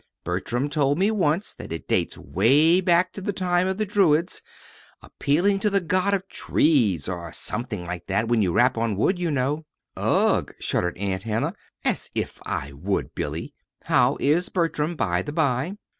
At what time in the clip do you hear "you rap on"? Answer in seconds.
8.41-8.95